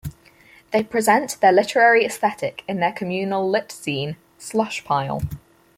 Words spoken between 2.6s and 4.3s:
in their communal lit-zine,